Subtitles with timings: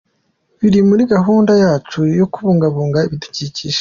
[0.59, 3.69] Biri muri gahunda yacu yo kubungabunga ibidukikije".